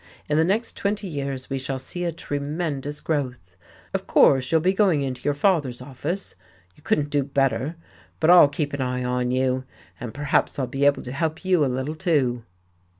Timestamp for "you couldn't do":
6.75-7.21